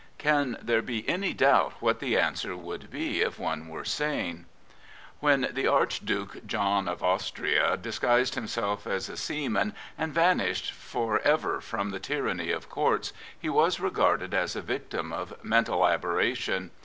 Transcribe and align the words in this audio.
"can 0.31 0.57
there 0.63 0.81
be 0.81 1.07
any 1.07 1.31
doubt 1.31 1.73
what 1.79 1.99
the 1.99 2.17
answer 2.17 2.57
would 2.57 2.89
be 2.89 3.21
if 3.21 3.37
one 3.37 3.67
were 3.67 3.85
sane? 3.85 4.15
T 4.15 4.43
Prophets, 4.43 4.47
Priests, 4.65 4.89
and 4.89 5.11
Kings 5.11 5.19
When 5.45 5.53
the 5.53 5.67
Archduke 5.67 6.45
John 6.47 6.87
of 6.87 7.03
Austria 7.03 7.77
disguised 7.77 8.33
himself 8.33 8.87
as 8.87 9.09
a 9.09 9.15
seaman 9.15 9.75
and 9.99 10.11
vanished 10.11 10.71
for 10.71 11.19
ever 11.19 11.61
from 11.61 11.91
the 11.91 11.99
t3n:anny 11.99 12.49
of 12.49 12.67
Courts, 12.67 13.13
he 13.39 13.47
was 13.47 13.79
regarded 13.79 14.33
as 14.33 14.55
a 14.55 14.63
victim 14.63 15.13
of 15.13 15.35
mental 15.43 15.85
aberration. 15.85 16.71